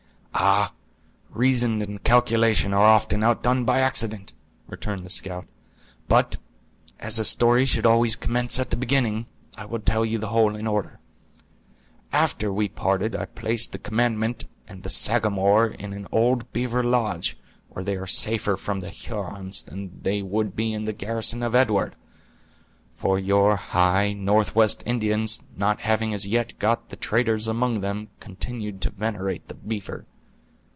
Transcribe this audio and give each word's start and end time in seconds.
"Ah, 0.33 0.73
reason 1.29 1.83
and 1.83 2.03
calculation 2.03 2.73
are 2.73 2.81
often 2.85 3.21
outdone 3.21 3.63
by 3.63 3.79
accident," 3.79 4.33
returned 4.65 5.05
the 5.05 5.09
scout. 5.11 5.45
"But, 6.07 6.37
as 6.99 7.19
a 7.19 7.25
story 7.25 7.63
should 7.65 7.85
always 7.85 8.15
commence 8.15 8.57
at 8.57 8.71
the 8.71 8.75
beginning, 8.75 9.27
I 9.55 9.65
will 9.65 9.81
tell 9.81 10.03
you 10.03 10.17
the 10.17 10.29
whole 10.29 10.55
in 10.55 10.65
order. 10.65 10.99
After 12.11 12.51
we 12.51 12.69
parted 12.69 13.15
I 13.15 13.25
placed 13.25 13.71
the 13.71 13.77
commandant 13.77 14.45
and 14.67 14.81
the 14.81 14.89
Sagamore 14.89 15.67
in 15.67 15.93
an 15.93 16.07
old 16.11 16.51
beaver 16.53 16.81
lodge, 16.81 17.37
where 17.69 17.83
they 17.85 17.95
are 17.95 18.07
safer 18.07 18.55
from 18.55 18.79
the 18.79 18.89
Hurons 18.89 19.61
than 19.61 20.01
they 20.01 20.23
would 20.23 20.55
be 20.55 20.73
in 20.73 20.85
the 20.85 20.93
garrison 20.93 21.43
of 21.43 21.53
Edward; 21.53 21.95
for 22.95 23.19
your 23.19 23.57
high 23.57 24.11
north 24.13 24.55
west 24.55 24.81
Indians, 24.87 25.43
not 25.55 25.81
having 25.81 26.15
as 26.15 26.25
yet 26.25 26.57
got 26.57 26.89
the 26.89 26.95
traders 26.95 27.47
among 27.47 27.81
them, 27.81 28.07
continued 28.19 28.81
to 28.81 28.89
venerate 28.89 29.47
the 29.47 29.53
beaver. 29.55 30.07